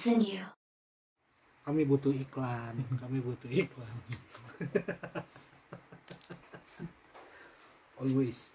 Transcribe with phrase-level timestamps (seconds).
[0.00, 0.48] continue.
[1.60, 3.96] kami butuh iklan kami butuh iklan.
[8.00, 8.48] Always.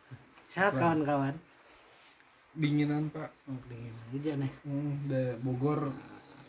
[0.58, 1.38] Siapa kawan-kawan?
[2.58, 3.30] Dinginan pak.
[3.46, 5.94] Oh, dingin hujan ya hmm, da- Bogor.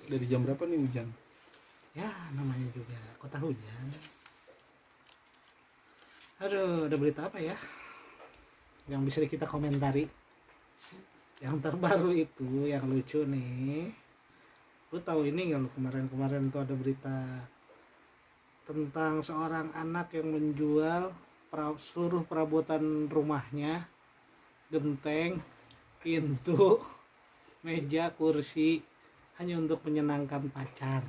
[0.09, 1.13] Dari jam berapa nih hujan?
[1.93, 3.87] Ya namanya juga kota hujan.
[6.41, 7.53] Aduh ada berita apa ya?
[8.89, 10.09] Yang bisa kita komentari?
[11.45, 13.93] Yang terbaru itu yang lucu nih
[14.95, 17.19] lu tahu ini nggak lu kemarin-kemarin tuh ada berita
[18.67, 21.11] tentang seorang anak yang menjual
[21.51, 23.87] pra- seluruh perabotan rumahnya
[24.71, 25.43] genteng
[26.03, 26.83] pintu
[27.67, 28.83] meja kursi
[29.39, 31.03] hanya untuk menyenangkan pacar.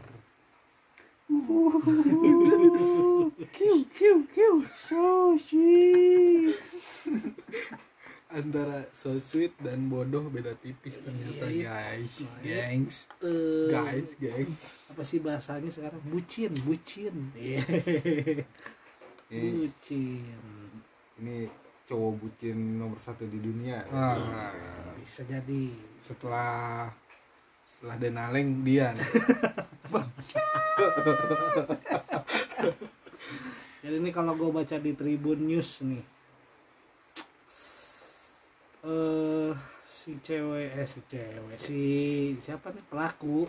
[3.54, 4.66] Kiu kiu kiu.
[4.90, 6.58] So sweet
[8.28, 13.72] antara so sweet dan bodoh beda tipis ternyata Iya, guys Nah, gengs Tuh.
[13.72, 14.62] guys gengs
[14.92, 17.64] apa sih bahasanya sekarang bucin bucin Iya.
[19.28, 20.24] Ini, bucin
[21.18, 21.52] ini
[21.84, 23.84] cowok bucin nomor satu di dunia.
[23.92, 24.16] Ah.
[24.96, 26.88] bisa jadi setelah
[27.68, 29.04] setelah denaleng dia nih.
[33.84, 36.17] jadi ini kalau gue baca di Tribun News nih
[38.88, 39.52] eh
[39.84, 41.80] si cewek eh si cewek si
[42.40, 42.84] siapa nih?
[42.88, 43.44] Pelaku.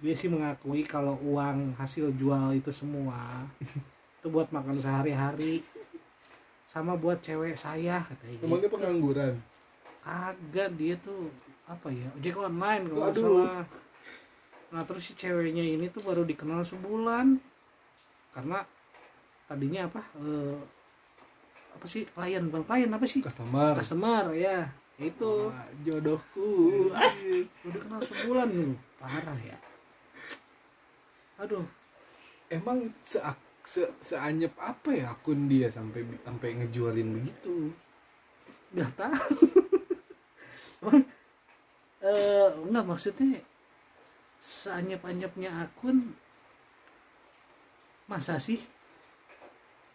[0.00, 3.44] Dia sih mengakui kalau uang hasil jual itu semua
[4.20, 5.60] itu buat makan sehari-hari
[6.66, 8.76] sama buat cewek saya katanya emang dia gitu.
[8.76, 9.34] pengangguran?
[10.04, 11.32] Kagak dia tuh
[11.68, 13.64] apa ya ojek online kalau salah.
[14.72, 17.40] Nah terus si ceweknya ini tuh baru dikenal sebulan.
[18.32, 18.60] Karena
[19.48, 20.58] tadinya apa eh,
[21.76, 23.20] apa sih klien bukan klien apa sih?
[23.20, 23.76] Customer.
[23.76, 25.52] Customer ya itu.
[25.52, 26.88] Wah, jodohku.
[27.68, 28.48] Udah kenal sebulan.
[28.48, 29.56] Lu parah ya.
[31.44, 31.68] Aduh.
[32.48, 33.20] Emang se
[33.66, 37.74] se seanyep apa ya akun dia sampai sampai ngejualin begitu?
[38.72, 39.36] Nggak tahu.
[40.80, 41.02] Emang,
[42.00, 43.42] eh nggak maksudnya
[44.40, 46.14] seanyap-anyapnya akun
[48.06, 48.62] masa sih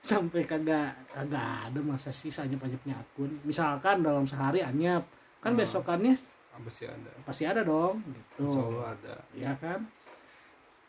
[0.02, 1.40] sampai kagak kagak
[1.70, 3.30] ada masa sih seanyap-anyapnya akun.
[3.42, 5.06] Misalkan dalam sehari anyap.
[5.38, 5.62] Kan Hmm.
[5.62, 6.18] besokannya?
[6.52, 7.10] Apa sih ada.
[7.22, 8.44] Pasti ada dong gitu.
[8.44, 9.16] Insya ada.
[9.32, 9.86] Ya kan?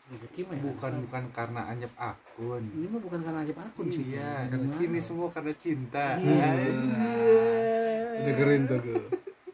[0.03, 0.63] Rezeki mah ya?
[0.67, 2.63] Bukan bukan karena anyep akun.
[2.69, 6.19] ini mah bukan karena anyap akun sih Iya, ini semua karena cinta.
[6.19, 6.49] Iya.
[8.13, 9.03] udah keren tuh gue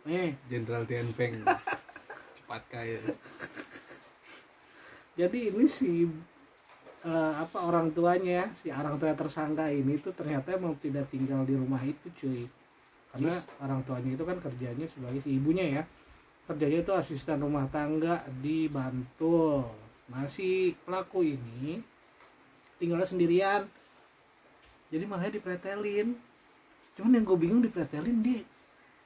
[0.06, 0.30] eh.
[0.46, 1.42] Jenderal Tianpeng
[2.38, 2.98] cepat kaya
[5.16, 6.06] jadi ini si
[7.06, 11.56] eh, apa orang tuanya si orang tua tersangka ini tuh ternyata emang tidak tinggal di
[11.56, 12.44] rumah itu cuy.
[13.10, 13.34] Karena
[13.64, 15.84] orang tuanya itu kan kerjanya sebagai si ibunya ya.
[16.50, 19.66] Kerjanya itu asisten rumah tangga di Bantul.
[20.10, 21.82] Masih pelaku ini
[22.78, 23.62] tinggalnya sendirian.
[24.90, 26.18] Jadi makanya dipretelin.
[26.98, 28.42] Cuman yang gue bingung dipretelin di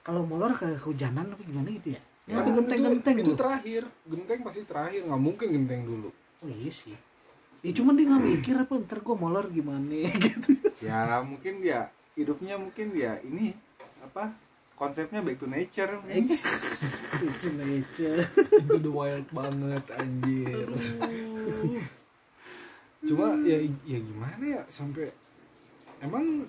[0.04, 2.02] kalau molor kayak kehujanan apa gimana gitu ya?
[2.24, 3.84] Ya ada genteng-genteng itu, itu terakhir.
[4.08, 6.10] Genteng pasti terakhir nggak mungkin genteng dulu.
[6.44, 6.96] Oh iya sih.
[7.64, 9.88] Ya cuman dia nggak mikir apa ntar gue molor gimana
[10.20, 10.52] gitu.
[10.80, 13.56] Ya mungkin dia hidupnya mungkin dia ini
[14.02, 14.36] apa
[14.74, 15.96] konsepnya back to nature.
[17.24, 18.20] Itu nature.
[18.54, 20.68] itu the wild banget anjir
[23.04, 25.12] cuma ya ya gimana ya sampai
[26.00, 26.48] emang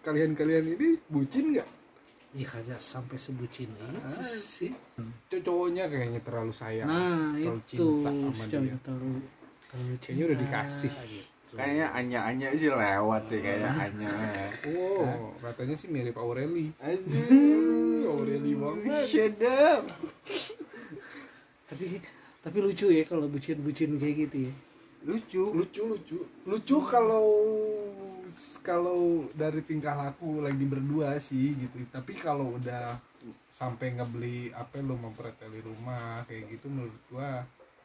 [0.00, 1.68] kalian-kalian ini bucin nggak
[2.34, 4.74] Iya kagak sampai sebucin itu Ah, sih.
[5.30, 8.74] Cow- cowoknya kayaknya terlalu sayang Nah terlalu itu cinta sama dia.
[8.82, 9.12] terlalu
[9.74, 10.92] Kayaknya udah dikasih.
[11.10, 11.54] gitu.
[11.54, 14.10] Kayaknya Anya-Anya sih lewat sih kayaknya Anya.
[14.74, 19.86] oh katanya sih mirip Aureli Aduh, Aureli banget Shut up.
[21.70, 22.02] Tapi
[22.42, 24.54] tapi lucu ya kalau bucin-bucin kayak gitu ya.
[25.04, 25.42] Lucu.
[25.52, 27.28] lucu lucu lucu kalau
[28.64, 32.96] kalau dari tingkah laku lagi berdua sih gitu tapi kalau udah
[33.52, 37.44] sampai ngebeli apa lo memperhatili rumah kayak gitu menurut gua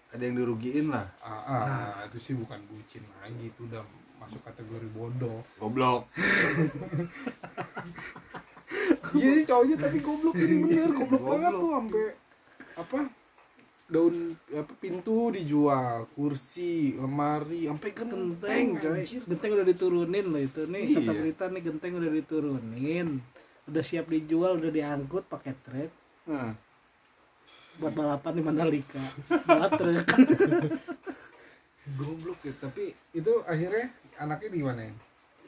[0.10, 1.06] Ada yang dirugiin lah.
[1.22, 3.86] ah, ah, itu sih bukan bucin lagi itu udah
[4.18, 6.10] masuk kategori bodoh Goblok.
[9.12, 12.06] iya sih cowoknya tapi goblok ini bener goblok banget tuh sampai
[12.76, 13.00] apa
[13.88, 14.16] daun
[14.52, 18.94] apa pintu dijual kursi lemari sampai genteng Genteng coy.
[18.96, 19.22] anjir.
[19.26, 21.18] Genteng udah diturunin loh itu nih kata Iya.
[21.18, 23.08] berita nih genteng udah diturunin.
[23.66, 25.92] Udah siap dijual, udah diangkut pakai truk
[26.26, 26.54] Nah,
[27.80, 29.04] buat balapan di Mandalika.
[29.48, 30.08] Balap truk.
[31.98, 33.90] goblok ya tapi itu akhirnya
[34.22, 34.94] anaknya di mana ya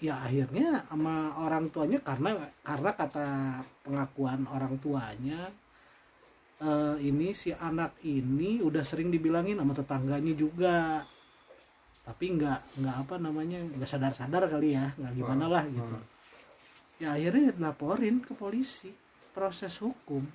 [0.02, 2.34] ya akhirnya sama orang tuanya karena
[2.66, 3.28] karena kata
[3.86, 5.54] pengakuan orang tuanya
[6.58, 11.06] eh, ini si anak ini udah sering dibilangin sama tetangganya juga
[12.02, 15.96] tapi nggak nggak apa namanya nggak sadar-sadar kali ya nggak gimana lah gitu
[17.06, 18.90] ya akhirnya laporin ke polisi
[19.30, 20.26] proses hukum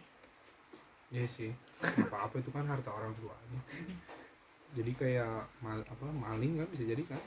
[1.06, 1.54] Iya sih.
[1.78, 3.60] Apa apa itu kan harta orang tuanya.
[4.72, 7.20] Jadi kayak mal, apa maling kan bisa jadi kan?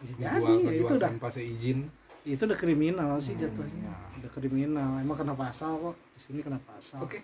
[0.00, 1.78] Bisa jadi, ya, itu ngejual udah tanpa seizin.
[2.22, 3.96] itu udah kriminal sih Hmm, jatuhnya ya.
[4.16, 7.20] udah kriminal emang kena pasal kok di sini kena pasal Oke.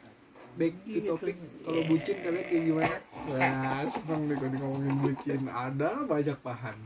[0.52, 1.08] Back to Gitu.
[1.08, 2.96] topik kalau bucin kalian kayak gimana?
[3.24, 5.40] Wah, seneng nih kalau ngomongin bucin.
[5.46, 6.76] Ada banyak bahan.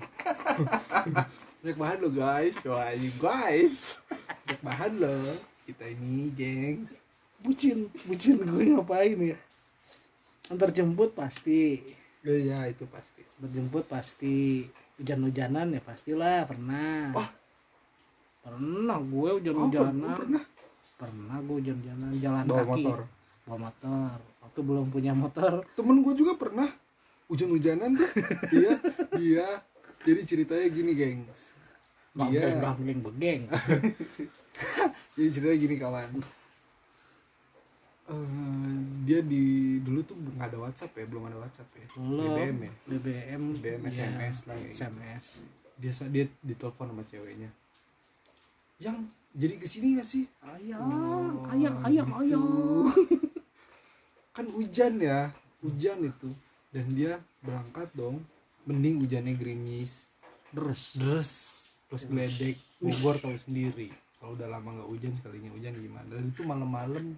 [1.58, 2.54] banyak bahan lo guys.
[2.62, 3.98] Wah, ini guys.
[4.44, 5.16] Banyak bahan lo.
[5.64, 7.00] Kita ini, gengs.
[7.40, 9.36] bucin bucin gue ngapain ya
[10.48, 11.80] antar jemput pasti.
[12.24, 13.20] Oh, iya, itu pasti.
[13.20, 14.64] antar jemput pasti.
[14.96, 17.10] Hujan-hujanan ya pastilah pernah.
[17.12, 17.30] Wah.
[18.44, 20.44] pernah gue Oh, hujan-hujanan pernah.
[20.94, 22.68] pernah gue hujan-hujanan jalan Bawa kaki.
[22.84, 22.98] motor.
[23.44, 24.16] bawa motor.
[24.44, 25.52] Waktu belum punya motor.
[25.72, 26.68] Temen gue juga pernah
[27.26, 28.10] hujan-hujanan tuh.
[28.52, 28.72] Dia
[29.20, 29.46] dia
[30.04, 31.40] jadi ceritanya gini gengs.
[32.14, 33.50] Dia bambeng begeng
[35.18, 36.08] jadi ceritanya gini kawan
[38.04, 38.72] Eh,
[39.08, 41.86] dia di dulu tuh nggak ada WhatsApp ya belum ada WhatsApp ya.
[41.96, 42.36] Belum.
[42.36, 42.72] BBM ya?
[42.84, 44.70] BBM BBM ya, SMS lah ya.
[44.76, 45.24] SMS
[45.80, 47.48] dia dia ditelepon sama ceweknya.
[48.76, 50.24] Yang jadi ke sini gak sih?
[50.44, 52.20] Ayang Oh, ayang ayang gitu.
[52.20, 52.44] ayang.
[54.36, 55.32] Kan hujan ya
[55.64, 56.30] hujan itu.
[56.76, 58.20] Dan dia berangkat dong
[58.68, 60.12] mending hujannya gerimis.
[60.52, 61.30] Terus Deres
[61.88, 62.60] terus geledek.
[62.84, 63.88] Bogor tahu sendiri.
[64.20, 66.08] Kalau udah lama nggak hujan sekalinya hujan gimana?
[66.12, 67.16] Dan itu malam-malam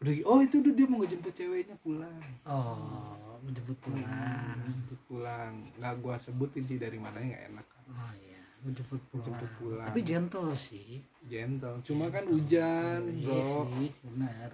[0.00, 2.24] udah oh itu dia mau ngejemput ceweknya pulang.
[2.48, 4.56] Oh menjemput pulang.
[4.64, 5.52] Jemput pulang.
[5.80, 7.66] Nggak gua sebutin sih dari mananya nggak enak.
[7.68, 9.24] Kan oh iya menjemput pulang.
[9.24, 9.86] Menjemput pulang.
[9.88, 10.90] tapi gentle sih.
[11.24, 11.76] Gentle.
[11.84, 13.68] Cuma kan hujan iya bro.
[13.68, 14.50] sih benar.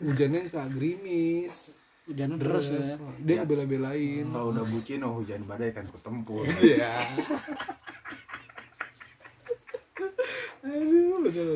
[0.00, 1.56] Hujannya nggak gerimis.
[2.04, 2.88] Hujannya terus Deres.
[2.88, 2.96] ya.
[3.24, 4.24] Dia ngebela-belain.
[4.28, 6.44] Kalau udah bucin oh hujan badai kan kutempur.
[6.60, 6.92] iya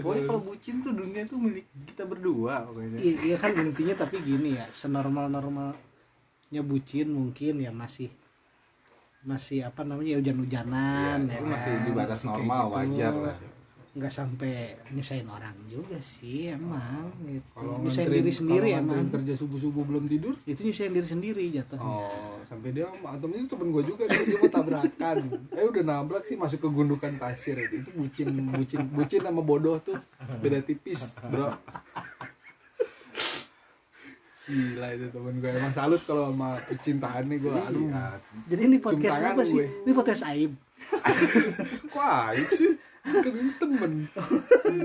[0.00, 2.98] Pokoknya kalau bucin tuh dunia tuh milik kita berdua pokoknya.
[2.98, 5.76] iya, iya kan intinya tapi gini ya senormal normalnya
[6.62, 8.08] bucin mungkin ya masih
[9.20, 11.52] masih apa namanya ya hujan-hujanan Iya, ya itu kan?
[11.52, 12.74] masih di batas kayak normal, gitu.
[12.78, 13.36] wajar lah.
[13.98, 17.42] Nggak sampai nyusahin orang juga sih emang gitu.
[17.50, 19.10] kalau nyusahin diri sendiri kalau emang.
[19.10, 20.38] kerja subuh subuh belum tidur?
[20.46, 21.82] Itu nyusahin diri sendiri jatuhnya.
[21.82, 25.16] Oh sampai dia atau itu temen gue juga dia, dia mau tabrakan.
[25.52, 29.76] Eh udah nabrak sih masuk ke gundukan pasir itu itu bucin bucin bucin sama bodoh
[29.84, 30.00] tuh.
[30.40, 31.52] Beda tipis bro.
[34.48, 38.04] Gila itu temen gue emang salut kalau sama pecintaannya gue aduh Iya.
[38.48, 39.60] jadi ini podcast apa sih?
[39.60, 39.68] gue.
[39.84, 40.56] ini podcast aib.
[41.92, 42.72] Kok aib sih
[43.10, 43.92] kan ini temen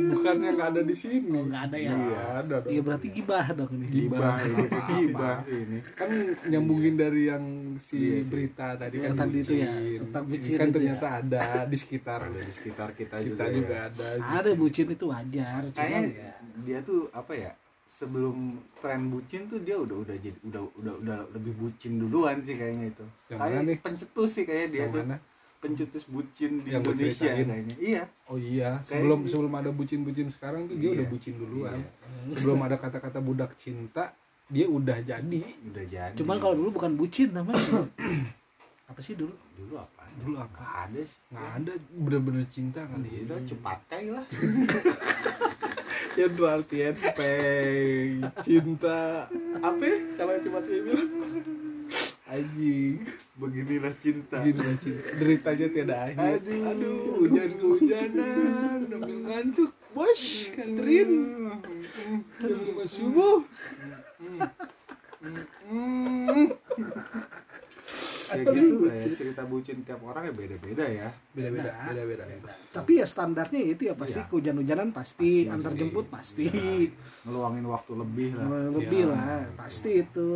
[0.09, 1.91] bukan yang ada di sini Oh, nggak ada ya?
[1.91, 4.87] iya ada dong iya berarti gibah dong ini Gibah, ini Apa-apa.
[4.93, 5.77] gibah ini.
[5.93, 6.09] kan
[6.45, 7.43] nyambungin dari yang
[7.79, 9.99] si Iya berita tadi Yang kan tadi itu ya, bucin.
[10.01, 13.45] tentang bucin kan itu ternyata ada di sekitar Ada di sekitar kita, kita juga.
[13.51, 13.87] juga ya.
[13.89, 14.07] ada
[14.39, 17.51] ada bucin itu wajar cuman Kayaknya ya dia tuh apa ya?
[17.85, 18.35] Sebelum
[18.75, 22.89] tren bucin tuh dia udah udah jadi udah udah udah lebih bucin duluan sih kayaknya
[22.89, 23.05] itu.
[23.27, 23.77] Yang Kayak mana nih?
[23.79, 25.01] pencetus sih kayak dia yang tuh.
[25.03, 25.15] mana
[25.63, 27.75] Pencetus bucin di Yang Indonesia kayaknya.
[27.77, 28.03] Iya.
[28.27, 29.29] oh iya Kayak sebelum gitu.
[29.31, 30.95] sebelum ada bucin-bucin sekarang tuh dia Iya.
[30.99, 32.35] udah bucin duluan Iya.
[32.35, 34.11] sebelum ada kata-kata budak cinta
[34.45, 36.13] dia udah jadi Udah jadi.
[36.13, 37.87] cuman kalau dulu bukan bucin namanya
[38.91, 40.03] apa sih dulu dulu apa?
[40.13, 41.17] dulu apa Nggak ada sih.
[41.31, 44.25] nggak ada bener-bener cinta kali ya Udah cepat lah.
[46.13, 46.77] ya berarti
[47.15, 48.11] peng
[48.43, 49.25] cinta
[49.57, 51.09] apa ya kalau cuma saya bilang
[52.33, 52.97] anjing
[53.33, 54.37] Beginilah cinta.
[54.39, 56.61] gini lah cinta deritanya tiada akhir Aduh.
[56.67, 61.11] aduh hujan kehujanan sambil ngantuk bos kanterin
[62.39, 63.41] jam lima subuh
[68.25, 69.13] Kayak gitu lah ya.
[69.13, 71.09] Cerita bucin tiap orang ya beda-beda ya.
[71.31, 72.01] beda beda Beda.
[72.01, 74.29] beda beda tapi ya standarnya itu ya pasti Iya.
[74.31, 75.79] hujan-hujanan pasti, Pasti, antar pasti.
[75.79, 76.45] jemput pasti
[77.23, 78.47] Ngeluangin waktu lebih lah.
[78.71, 79.11] lebih Iya.
[79.11, 80.29] lah pasti itu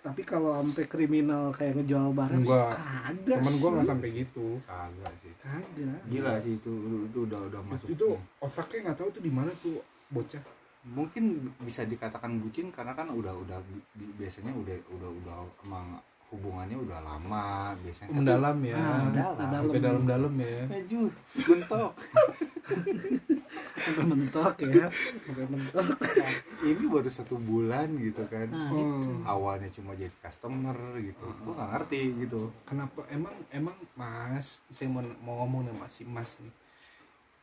[0.00, 2.70] tapi kalau sampai kriminal kayak ngejual barang sih Enggak.
[2.72, 3.72] kagak temen gua sih.
[3.72, 5.32] nggak sampai gitu Kagak sih.
[5.36, 6.72] kagak Gila sih itu
[7.04, 7.86] itu udah udah masuk.
[7.88, 8.06] itu
[8.38, 9.76] otaknya nggak tahu tuh di mana tuh
[10.08, 10.42] bocah
[10.88, 11.24] mungkin
[11.60, 16.76] bisa dikatakan bucin karena kan udah udah bi- bi- biasanya udah udah udah emang hubungannya
[16.78, 17.44] udah lama
[17.78, 19.36] biasanya kan- mendalam ya Ah, mendalam.
[19.36, 19.62] mendalam.
[19.64, 21.00] sampai dalam-dalam ya Maju,
[21.36, 21.90] bentok.
[23.78, 24.86] sampai mentok ya.
[25.24, 25.84] Sampai mentok.
[25.98, 26.32] Nah,
[26.66, 28.46] ini baru satu bulan gitu kan.
[28.50, 29.22] nah Hmm.
[29.24, 31.26] Awalnya cuma jadi customer gitu.
[31.42, 32.52] Gua nggak ngerti gitu.
[32.66, 33.06] kenapa?
[33.08, 36.54] Emang emang mas saya mau mau ngomong nih masih mas nih.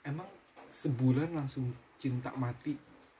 [0.06, 0.28] Emang
[0.70, 2.76] sebulan langsung cinta mati?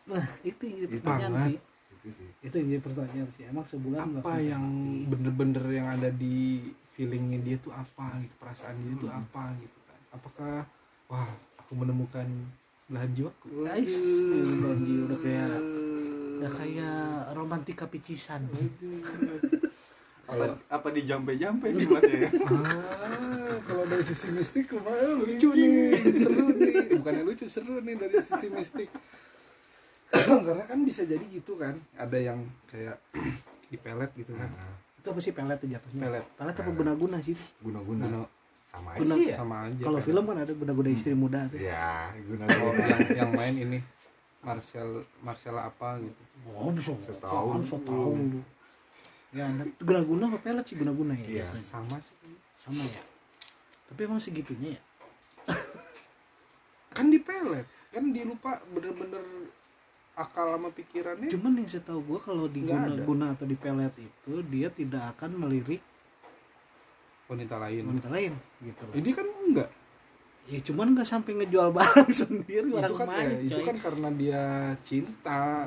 [0.06, 1.50] Nah itu Itu pertanyaan banget.
[1.50, 1.60] sih.
[1.96, 2.30] Itu sih.
[2.46, 3.44] Itu yang jadi pertanyaan sih.
[3.50, 4.66] Emang sebulan apa yang
[5.10, 8.34] bener-bener yang ada di feelingnya dia tuh apa gitu?
[8.38, 10.00] Perasaan dia tuh apa gitu kan?
[10.14, 10.56] Apakah
[11.10, 12.28] wah aku menemukan
[12.86, 13.94] belahan jiwaku Guys,
[14.62, 15.54] Banji udah kayak
[16.36, 17.00] udah kayak
[17.34, 18.46] romantika picisan.
[20.26, 22.30] apa apa di jampe jampe sih mas ya?
[23.46, 26.02] Ah kalau dari sisi mistik lumayan lucu nih.
[26.18, 26.74] Seru nih.
[26.98, 28.90] Bukannya lucu seru nih dari sisi mistik.
[30.10, 31.78] Karena kan bisa jadi gitu kan.
[31.94, 32.98] Ada yang kayak
[33.72, 34.50] di pelet gitu kan.
[34.98, 36.02] Itu apa sih pelet tuh jatuhnya?
[36.10, 36.26] Pelet.
[36.36, 37.38] Pelet apa guna-guna sih?
[37.62, 38.20] guna guna Guna,
[38.76, 40.06] sama aja Guna- sih ya sama aja Kalau kan.
[40.06, 41.58] film kan ada guna-guna istri muda tuh.
[41.58, 41.88] ya
[42.20, 43.80] guna oh, guna yang yang main ini
[44.40, 44.90] Marcel
[45.20, 47.64] Marcel apa gitu Oh, bisa So tahu, tahu.
[47.64, 48.42] so tahu lu.
[49.32, 51.42] Ya, guna-guna apa pelet sih guna-guna ya?
[51.42, 51.66] Jatuhnya?
[51.66, 52.14] sama sih
[52.56, 53.02] Sama ya.
[53.86, 54.82] Tapi emang segitunya ya.
[56.92, 59.24] kan di pelet kan dia lupa bener-bener
[60.14, 62.88] akal sama pikirannya Cuman yang saya tahu gua kalau di Nggak ada.
[62.94, 65.82] guna-guna atau di pelet itu dia tidak akan melirik
[67.26, 68.94] wanita lain wanita lain gitu loh.
[68.94, 69.70] ini kan enggak
[70.46, 74.10] Ya cuman nggak sampai ngejual barang sendiri orang itu kan main, ya, itu kan karena
[74.14, 74.44] dia
[74.86, 75.66] cinta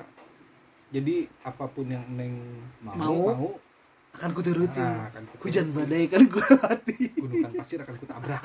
[0.95, 2.39] jadi apa pun yang neng
[2.79, 2.95] Mau.
[3.27, 3.49] mau,
[4.15, 4.79] akan kuturuti.
[4.79, 7.11] ah, akan Hujan badai kan gue hati.
[7.23, 8.45] gunungan pasir akan kutabrak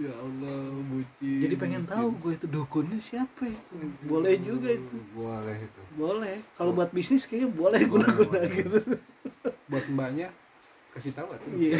[0.00, 1.40] ya Allah, bucin.
[1.44, 3.76] Jadi pengen tahu gue itu dukunnya siapa itu.
[4.08, 4.96] Boleh juga itu.
[5.12, 6.36] boleh itu Boleh.
[6.56, 8.80] Kalau buat bisnis kayaknya boleh guna-guna gitu.
[9.70, 10.32] buat mbaknya
[10.96, 11.52] kasih tahu tuh.
[11.54, 11.78] Iya.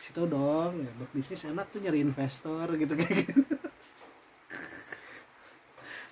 [0.00, 3.42] Kasih tau dong, ya, buat bisnis enak tuh nyari investor gitu kayak gitu.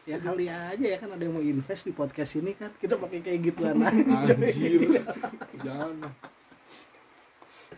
[0.02, 3.22] ya kali aja ya kan ada yang mau invest di podcast ini kan kita pakai
[3.22, 4.34] kayak gituan aja.
[4.36, 5.00] Anjir.
[5.62, 6.10] Jangan.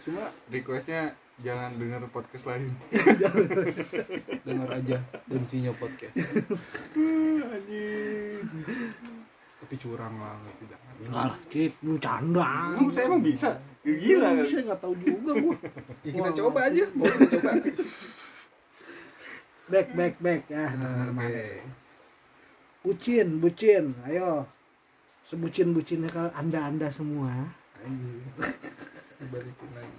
[0.05, 2.71] Cuma requestnya jangan dengar podcast lain
[4.47, 6.15] dengar aja densinya podcast.
[9.65, 10.77] Tapi curang lah, tidak.
[11.09, 12.77] Lah, Cit, lu canda.
[12.77, 13.49] Emang saya emang bisa
[13.81, 15.57] gila kan Saya nggak tahu juga gua.
[16.05, 17.53] Ya kita Wah, coba aja, mau kita coba.
[19.65, 20.43] Back, back, back.
[20.53, 21.49] Ah, Nah, oke.
[22.85, 23.97] Bucin, bucin.
[24.05, 24.45] Ayo.
[25.25, 27.33] Sebucin-bucinnya kalau anda-anda semua.
[27.81, 28.21] Anjir.
[29.33, 29.99] Balikin lagi.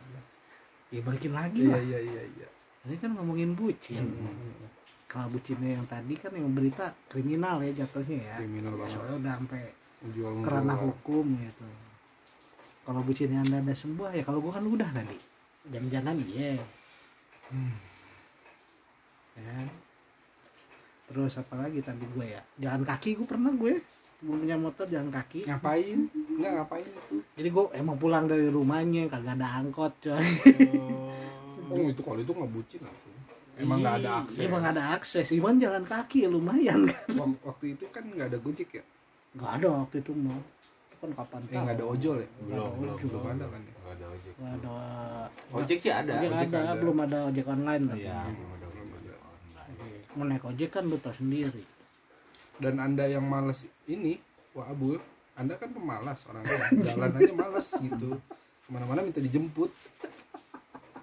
[0.95, 1.81] Ya balikin lagi Iya lah.
[1.83, 2.47] iya iya iya.
[2.87, 3.99] Ini kan ngomongin bucin.
[4.07, 4.63] Hmm.
[5.11, 8.37] Kalau bucinnya yang tadi kan yang berita kriminal ya jatuhnya ya.
[8.39, 8.95] Kriminal banget.
[8.95, 9.63] Soalnya udah sampai
[10.39, 11.67] kerana hukum gitu.
[12.85, 15.17] Kalau bucinnya anda ada sembuh ya kalau gua kan udah tadi.
[15.67, 16.55] Jangan-jangan iya.
[19.35, 19.59] Ya.
[21.05, 22.41] Terus apa lagi tadi gue ya?
[22.57, 23.77] Jalan kaki gue pernah gue.
[24.25, 25.45] Gue punya motor jalan kaki.
[25.45, 25.99] Ngapain?
[26.09, 26.87] Enggak ngapain.
[27.31, 30.25] Jadi gue emang pulang dari rumahnya kagak ada angkot coy.
[31.65, 33.09] Oh, itu kalau itu nggak bucin aku.
[33.55, 34.35] Emang nggak ada akses.
[34.35, 35.25] Iya, Emang nggak ada akses.
[35.29, 37.07] Cuman jalan kaki ya lumayan kan.
[37.15, 38.83] Wak- Waktu itu kan nggak ada gojek ya?
[39.35, 40.39] Gak ada waktu itu mah.
[40.87, 42.27] Itu kan kapan Eh nggak ada ojol ya?
[42.41, 43.73] belum belum Belum ada kan ya?
[43.75, 44.75] Nggak ada ojek Gak ada.
[45.51, 46.73] ojek sih ada Ojek ojek ada, ada.
[46.75, 48.01] belum ada ojek online tapi.
[48.01, 48.33] iya Hmm.
[48.33, 51.63] belum ada belum ada online Mau naik ojek kan lu tau sendiri.
[52.55, 54.19] Dan anda yang males ini,
[54.55, 54.99] wah abul,
[55.35, 56.55] anda kan pemalas orangnya,
[56.87, 58.15] jalan aja males gitu.
[58.65, 59.71] Ke mana-mana minta dijemput.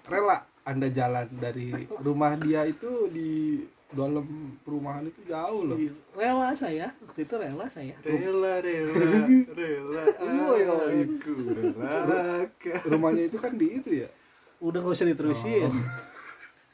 [0.09, 3.61] Rela anda jalan dari rumah dia itu di
[3.93, 4.25] dalam
[4.65, 5.77] perumahan itu jauh loh.
[6.17, 7.93] Rela saya, waktu itu rela saya.
[8.01, 8.93] rela rela
[9.59, 12.41] rela aku rela
[12.89, 14.09] Rumahnya itu kan di itu ya.
[14.57, 15.69] Udah gak usah diterusin.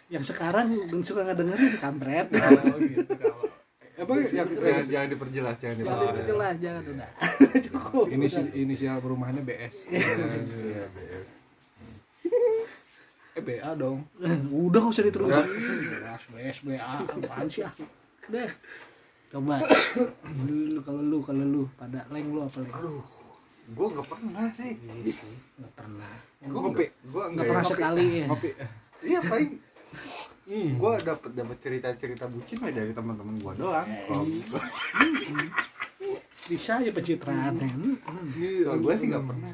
[0.09, 0.73] Yang sekarang
[1.05, 2.27] suka nggak dengerin kampret.
[2.33, 3.58] Oh gitu kalau.
[3.99, 7.09] Emang yang jangan jangan diperjelas jangan Jangan diperjelas diperjelas, jangan udah.
[7.67, 8.05] Cukup.
[8.07, 9.75] inisial, inisial perumahannya BS.
[9.89, 11.29] Iya, BS.
[13.31, 13.99] eh BA dong.
[14.49, 15.45] Udah gak usah diterusin.
[15.93, 17.73] Beras, BS, BA, apaan sih ah.
[18.25, 18.49] Deh.
[19.29, 19.61] Coba.
[20.41, 22.73] lu kalau lu kalau lu pada leng lu apa leng?
[22.73, 23.05] aduh
[23.69, 26.13] gua nggak pernah sih Iya sih, nggak pernah.
[26.41, 26.81] gua Ngopi.
[26.81, 28.25] nggak gua Nggak pernah sekali ya.
[28.25, 28.49] Ngopi.
[29.03, 29.51] iya paling
[30.49, 30.71] Hmm.
[30.75, 34.25] gua dapet dapet cerita cerita bucin ya dari teman-teman gua doang kalau
[36.41, 37.53] Bisa aja pencitraan.
[37.53, 37.93] Hmm.
[38.65, 39.53] kalau gua sih nggak pernah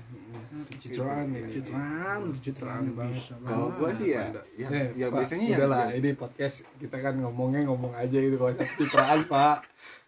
[0.76, 1.42] Citraan ini.
[1.44, 3.24] Pencitraan, pencitraan banget.
[3.44, 6.98] kalau gua sih ya ya, Eh, ya Pak, biasanya ya udahlah ya- ini podcast kita
[6.98, 9.58] kan ngomongnya ngomong aja gitu kalau usah citraan Pak.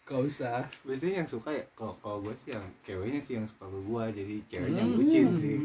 [0.08, 0.64] Gak usah.
[0.88, 4.04] biasanya yang suka ya kalau kalau gue sih yang ceweknya sih yang suka ke gue
[4.16, 5.58] jadi ceweknya yang bucin sih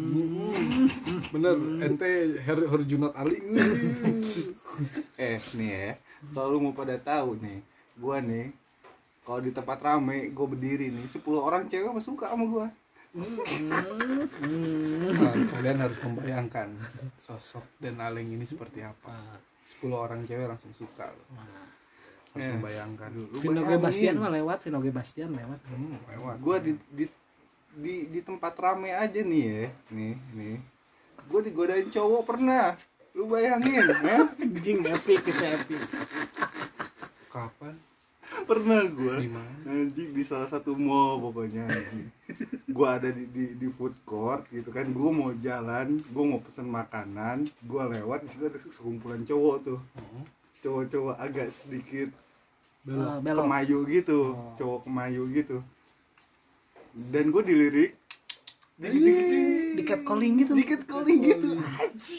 [1.31, 2.11] Bener, ente
[2.43, 3.39] Her Herjunot Ali.
[5.23, 5.91] eh nih ya
[6.35, 7.63] kalau lu mau pada tahu nih
[7.95, 8.47] gue nih
[9.23, 12.67] kalau di tempat rame gue berdiri nih 10 orang cewek mah suka sama gue
[13.13, 13.29] Nah,
[15.53, 16.73] kalian harus membayangkan
[17.21, 19.13] sosok dan Aleng ini seperti apa.
[19.69, 21.29] 10 orang cewek langsung suka loh.
[22.33, 22.53] Harus Ya.
[22.55, 23.81] membayangkan Lu Vino G bayangin.
[23.81, 25.61] Bastian mah lewat Vino G Bastian lewat.
[25.67, 26.37] Hmm, lewat.
[26.39, 27.05] Gue di, di
[27.73, 29.69] di di tempat rame aja nih ya.
[29.91, 30.57] Nih nih.
[31.25, 32.73] Gue digodain cowok pernah.
[33.13, 34.25] Lu bayangin ya?
[34.35, 35.81] Anjing epic itu epic.
[37.29, 37.77] Kapan?
[38.43, 39.57] Pernah gue di mana?
[39.63, 42.09] Anjing di salah satu mall pokoknya anjing.
[42.65, 44.89] Gue ada di, di di food court gitu kan.
[44.89, 49.81] Gue mau jalan gue mau pesen makanan gue lewat di situ ada sekumpulan cowok tuh.
[49.95, 50.25] Hmm.
[50.63, 52.15] cowok-cowok agak sedikit
[52.83, 53.07] belok.
[53.07, 53.45] Ah, belok.
[53.47, 54.55] Kemayu gitu Oh.
[54.59, 55.57] cowok kemayu gitu.
[56.93, 57.93] Dan gue dilirik.
[58.83, 60.53] Di catcalling gitu.
[60.59, 61.49] Di calling gitu.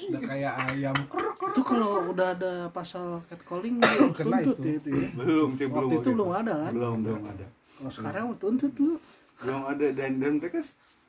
[0.09, 0.95] udah kayak ayam.
[1.11, 3.83] Krok krok itu kalau udah ada pasal catcalling
[4.15, 4.67] Kena tuntut itu.
[4.67, 5.09] ya itu ya.
[5.11, 6.71] Belum sih belum waktu itu waktu belum ada kan?
[6.71, 7.45] Belum belum ada.
[7.77, 8.95] Kalau sekarang tuntut lu.
[9.43, 9.85] Belum ada.
[9.91, 10.63] Dan dan mereka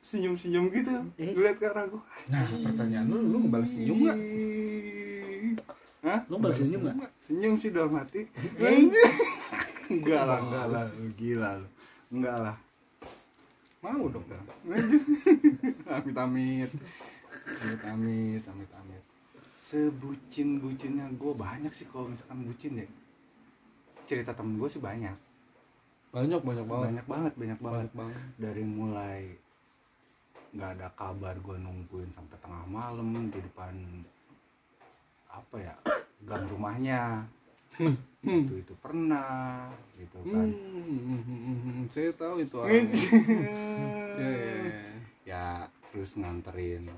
[0.05, 0.91] senyum senyum gitu.
[1.17, 1.33] Eh.
[1.33, 1.97] ngeliat ke arah gue
[2.29, 4.17] nah pertanyaan lu lu ngebalas senyum nggak?
[6.05, 6.21] Hah?
[6.29, 7.09] lu balas senyum nggak?
[7.17, 8.29] Senyum sih dalam hati.
[8.61, 8.85] Eh.
[9.89, 10.85] enggak lah, enggak lah.
[11.15, 11.67] Gila lu.
[12.13, 12.57] Enggak lah.
[13.85, 14.25] mau dong
[15.93, 16.71] amit amit.
[17.45, 19.03] Amit amit, amit amit.
[19.61, 22.87] Sebucin bucinnya gue banyak sih kalau misalkan bucin ya.
[24.09, 25.13] Cerita temen gue sih banyak.
[26.15, 27.75] banyak banyak banget Banyak banget, banyak banget.
[27.91, 29.21] banyak banget Dari mulai
[30.55, 33.75] nggak ada kabar gue nungguin sampai tengah malam di depan
[35.27, 35.75] apa ya
[36.23, 37.27] gang rumahnya
[38.25, 40.47] itu itu pernah gitu kan.
[40.49, 41.85] Hmm, hmm, hmm, hmm, hmm.
[41.93, 42.89] saya tahu itu orangnya
[44.21, 44.81] ya, ya, ya.
[45.25, 45.45] ya
[45.91, 46.89] terus nganterin.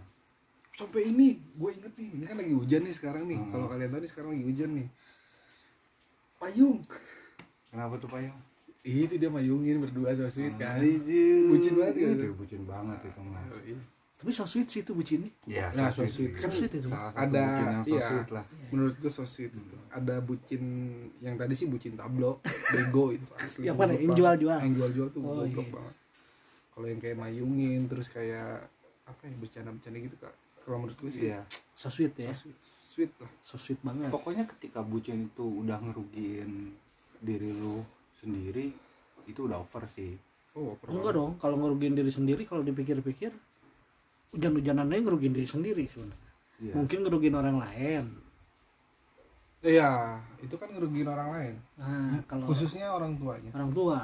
[0.77, 3.37] Sampai ini gue inget nih ini kan lagi hujan nih sekarang nih.
[3.37, 3.51] Hmm.
[3.51, 4.87] kalau kalian tahu nih sekarang lagi hujan nih.
[6.37, 6.77] Payung.
[7.73, 8.37] Kenapa tuh payung?
[8.87, 10.79] Itu dia mayungin berdua so sweet kan.
[10.79, 12.35] Bucin Bucin banget ya, itu itu.
[12.39, 13.43] bucin banget itu mah.
[14.17, 16.33] Tapi so sweet sih itu bucinnya ya Nah, so so sweet.
[16.33, 16.41] sweet.
[16.41, 16.89] Kan sweet itu.
[16.89, 18.07] Ada- bucin yang so iya.
[18.09, 18.45] sweet lah.
[18.67, 20.63] Menurut gue so sweet itu ada bucin
[21.19, 22.41] yang tadi sih bucin tablo
[22.73, 23.63] bego itu asli.
[23.63, 23.91] Yang mana?
[23.91, 24.17] Yang banget.
[24.17, 24.57] jual-jual?
[24.59, 25.73] yang jual-jual tuh Oh, goblok iya.
[25.73, 25.95] banget
[26.67, 28.69] kalau yang kayak mayungin terus kayak
[29.03, 30.33] apa ya bercanda-bercanda gitu kak.
[30.61, 31.41] Kalau menurut gue sih iya.
[31.73, 32.29] So sweet ya?
[32.29, 33.31] So sweet, sweet lah.
[33.39, 34.09] So sweet banget.
[34.09, 36.73] Pokoknya ketika bucin itu udah ngerugiin
[37.17, 37.81] diri lu
[38.15, 38.73] sendiri
[39.25, 40.17] itu udah over sih.
[40.53, 41.31] Oh enggak dong.
[41.37, 43.29] Kalau ngerugiin diri sendiri kalau dipikir-pikir
[44.35, 46.31] hujan-hujanannya ngerugiin diri sendiri sebenarnya.
[46.57, 46.73] Iya.
[46.73, 48.05] Mungkin ngerugiin orang lain.
[49.65, 51.55] Iya itu kan ngerugiin orang lain.
[51.81, 53.51] Nah kalau khususnya orang tuanya.
[53.53, 53.99] orang tua.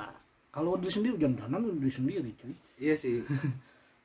[0.53, 2.53] Kalau diri sendiri hujan-hujanan diri sendiri cuy.
[2.77, 3.21] Iya sih.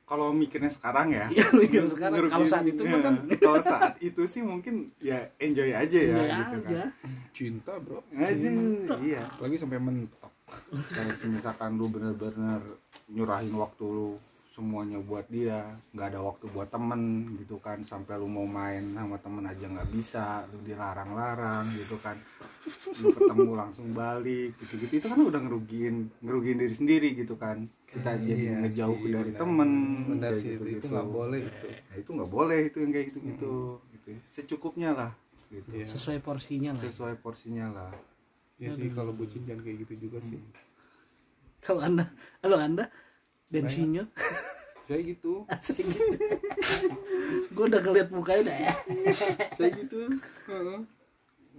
[0.09, 1.29] Kalau mikirnya sekarang ya.
[1.29, 2.33] Iya, mikir sekarang.
[2.33, 6.15] Kalau saat itu mah kan- ya, kalau saat itu sih mungkin ya enjoy aja ya
[6.17, 6.81] Enjoy gitu aja.
[6.89, 8.01] Kan cinta bro.
[8.17, 9.29] Aduh iya.
[9.37, 10.33] Lagi sampai mentok.
[10.73, 12.57] Kalau misalkan lu bener-bener
[13.05, 14.17] nyurahin waktu lu
[14.59, 17.79] semuanya buat dia nggak ada waktu buat temen gitu kan.
[17.87, 22.19] Sampai lu mau main sama temen aja nggak bisa lu dilarang-larang gitu kan.
[22.99, 24.99] Lu ketemu langsung balik gitu-gitu.
[24.99, 27.71] Itu kan udah ngerugiin ngerugiin diri sendiri gitu kan.
[27.87, 29.69] Kita jadi Iya ngejauh sih, dari temen
[30.05, 31.67] benar kayak sih itu itu nggak boleh itu.
[31.71, 33.53] Nah, itu nggak boleh itu yang kayak gitu-gitu
[33.95, 34.19] gitu ya.
[34.29, 35.11] secukupnya lah
[35.49, 35.67] gitu.
[35.73, 35.85] Iya.
[35.87, 36.83] sesuai porsinya lah.
[36.83, 37.91] Sesuai porsinya lah.
[38.59, 40.37] Ya sih kalau bucin jangan kayak gitu juga sih.
[41.63, 42.11] Kalau anda
[42.43, 42.91] kalau anda
[43.49, 44.05] densinya
[44.89, 45.45] saya gitu.
[45.53, 46.17] Asik gitu.
[47.53, 48.73] Gue udah ngeliat mukanya dah ya.
[49.53, 50.09] Saya gitu.
[50.49, 50.79] Heeh.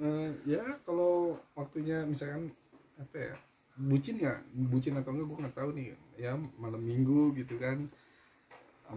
[0.01, 2.51] Eh, ya kalau waktunya misalkan
[2.99, 3.35] apa ya
[3.79, 4.39] bucin nggak?
[4.67, 5.95] Bucin atau enggak gue nggak tahu nih.
[6.19, 7.87] Ya malam minggu gitu kan.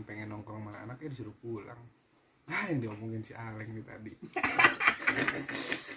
[0.09, 1.77] Pengen nongkrong sama anaknya disuruh pulang.
[2.49, 4.11] Nah yang diomongin si Aleng nih tadi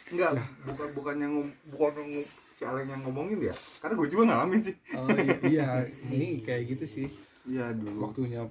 [0.07, 0.33] enggak
[0.65, 1.35] bukan bukan yang
[1.69, 2.11] bukan yang
[2.55, 3.55] si Aleng yang ngomongin ya.
[3.83, 4.77] Karena gue juga ngalamin sih.
[4.97, 5.69] Oh iya, iya
[6.09, 7.07] ini kayak gitu sih.
[7.45, 8.07] Iya dulu.
[8.07, 8.47] Waktunya.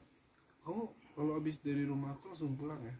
[0.61, 0.81] Kamu
[1.15, 2.95] kalau habis dari rumah aku langsung pulang ya?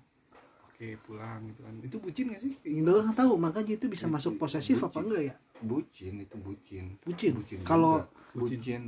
[0.65, 1.73] Oke pulang gitu kan.
[1.83, 2.51] Itu bucin gak sih?
[2.57, 2.79] Gitu.
[2.81, 3.33] Enggak nggak tahu.
[3.37, 5.03] Makanya itu bisa masuk posesif apa Bucin.
[5.05, 5.35] enggak ya?
[5.61, 6.85] Bucin itu bucin.
[7.03, 7.31] Bucin?
[7.35, 8.81] bucin Kalau- bucin.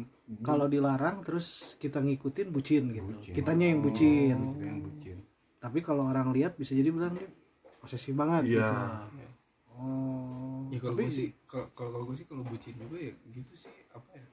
[0.44, 3.04] Kalau dilarang terus kita ngikutin bucin gitu.
[3.08, 3.32] Bucin.
[3.32, 4.36] kitanya yang bucin.
[4.36, 5.18] Kita yang bucin.
[5.58, 7.16] Tapi kalau orang lihat bisa jadi bilang
[7.78, 8.70] posesif banget Iya.
[8.70, 9.26] gitu.
[9.74, 10.66] Oh.
[10.68, 13.54] Ya kalau tapi gue sih kalau kalau kalau gue sih kalau bucin juga ya gitu
[13.56, 14.28] sih apa ya?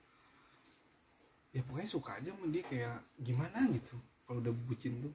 [1.53, 5.15] Ya pokoknya suka aja sama dia kayak gimana gitu kalau udah bucin tuh.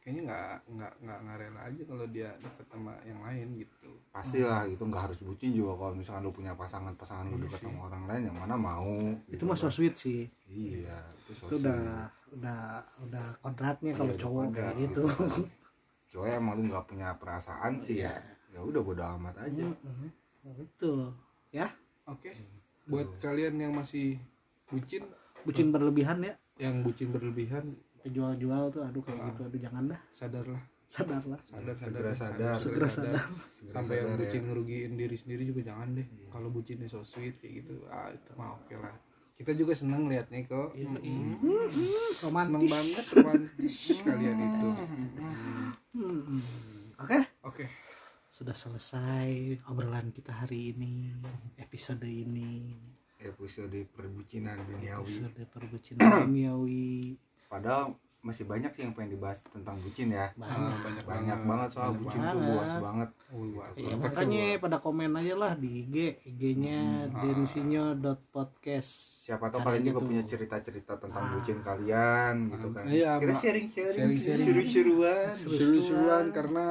[0.00, 3.90] Kayaknya nggak nggak nggak nggak rela aja kalau dia deket sama yang lain gitu.
[4.10, 7.86] Pastilah itu nggak harus bucin juga kalau misalkan lu punya pasangan pasangan lu dekat sama
[7.86, 8.88] orang lain yang mana mau
[9.28, 9.72] itu gitu mah so kan.
[9.72, 10.24] sweet sih.
[10.48, 12.60] Iya itu so itu udah udah
[13.04, 15.02] udah kalau Iya, udah cowok kayak gitu
[16.10, 18.12] cowok emang lu nggak punya perasaan sih ya.
[18.50, 19.66] Ya udah bodo amat aja.
[19.70, 20.08] Mhm.
[20.58, 20.92] itu
[21.54, 21.70] ya?
[22.10, 22.34] Oke.
[22.90, 24.18] Buat kalian yang masih
[24.66, 25.06] bucin
[25.46, 26.34] bucin berlebihan ya.
[26.60, 27.72] yang bucin berlebihan
[28.04, 29.42] jual-jual tuh aduh kayak gitu.
[29.48, 30.00] Aduh jangan dah.
[30.12, 30.62] sadarlah.
[30.90, 31.38] Sadarlah.
[31.46, 32.56] Sadar Segera sadar sadar.
[32.58, 33.22] segera sadar.
[33.54, 34.20] Segera sampai yang sadar ya.
[34.26, 36.06] bucin ngerugiin diri sendiri juga jangan deh.
[36.34, 38.94] Kalau bucinnya so sweet kayak gitu ah itu mah oke lah.
[39.38, 40.74] Kita juga seneng liatnya kok.
[40.74, 41.40] Mm-mm.
[42.12, 42.68] seneng romantis.
[42.68, 44.68] banget romantis kalian itu.
[44.74, 45.79] Hmm.
[47.02, 47.18] Oke?
[47.42, 47.64] Oke.
[48.30, 51.10] Sudah selesai obrolan kita hari ini
[51.58, 52.78] episode ini.
[53.18, 55.02] Episode perbucinan duniawi.
[55.02, 57.18] Episode perbucinan duniawi.
[57.50, 61.68] Padahal masih banyak sih yang pengen dibahas tentang bucin ya Ah, banyak banyak banyak banget
[61.70, 62.34] soal banyak bucin banget.
[62.34, 63.70] tuh luas banget Oh, luas.
[63.70, 64.60] Ya, Konteksnya makanya luas.
[64.60, 66.80] pada komen aja lah di IG IG-nya
[67.14, 68.90] densinyo.podcast
[69.22, 70.06] siapa tahu kalian juga tuh.
[70.06, 71.30] punya cerita-cerita tentang Ah.
[71.32, 73.40] bucin kalian gitu kan Iya, kita Mak.
[73.40, 74.46] sharing-sharing Sharing-sharing.
[74.46, 76.66] seru-seruan seru-seruan karena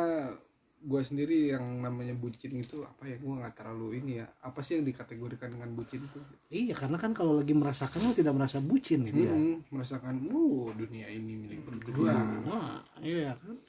[0.80, 4.80] gue sendiri yang namanya bucin itu apa ya gue nggak terlalu ini ya apa sih
[4.80, 9.04] yang dikategorikan dengan bucin itu Iya karena kan kalau lagi merasakan lo tidak merasa bucin
[9.04, 9.34] gitu ya.
[9.36, 12.16] Mm-mm, merasakan uh dunia ini milik berdua
[12.48, 13.60] Wah, iya kan.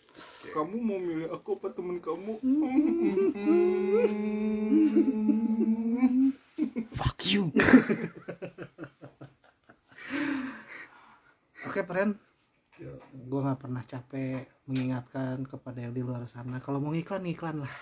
[0.54, 2.38] kamu mau milih aku apa temen kamu
[6.92, 7.48] Fuck you.
[11.62, 12.16] Oke, Pren.
[13.12, 16.62] Gue nggak pernah capek mengingatkan kepada yang di luar sana.
[16.62, 17.74] Kalau mau iklan, iklan lah.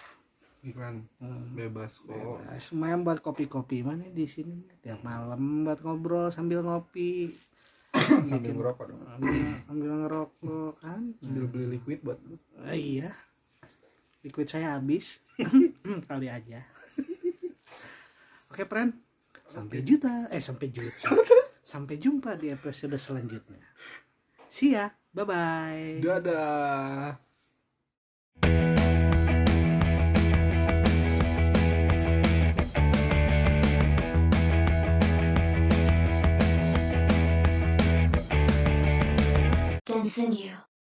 [0.65, 1.05] iklan.
[1.21, 1.53] Hmm.
[1.53, 2.09] bebas kok.
[2.09, 2.65] Bebas.
[2.65, 3.85] Semuanya buat kopi-kopi.
[3.85, 4.65] Mana di sini?
[4.81, 7.31] Tiap malam buat ngobrol sambil ngopi.
[8.29, 9.01] Sambil ngerokok dong.
[9.01, 9.33] Sambil,
[9.65, 11.03] sambil ngerokok kan?
[11.25, 12.37] Sambil beli liquid buat lu.
[12.61, 13.17] Ah, iya.
[14.21, 15.25] Liquid saya habis.
[16.09, 16.69] Kali aja.
[18.53, 18.93] Oke Pren
[19.49, 20.29] sampai juta.
[20.29, 21.15] Eh sampai juta.
[21.69, 23.61] Sampai jumpa di episode selanjutnya.
[24.49, 27.19] See ya bye bye dadah
[39.89, 40.68] Continue.